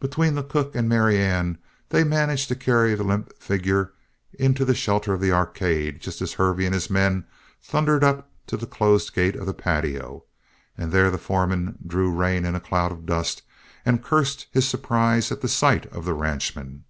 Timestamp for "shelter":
4.74-5.12